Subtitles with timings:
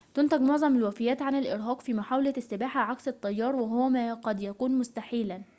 [0.13, 5.41] تنتجُ معظمُ الوفيّاتِ عن الإرهاقِ في محاولةِ السّباحة عكس التيّار وهو ما قد يكونُ مستحيلاً